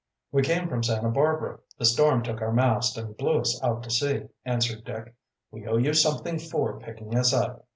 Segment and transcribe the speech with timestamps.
[0.31, 1.59] "We came from Santa Barbara.
[1.77, 5.13] The storm took our mast, and blew us out to sea," answered Dick.
[5.51, 7.67] "We owe you something for, picking us up."